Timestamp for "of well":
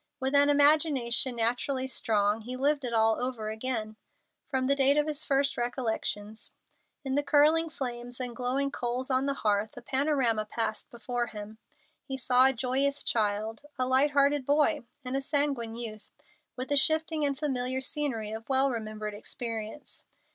18.31-18.71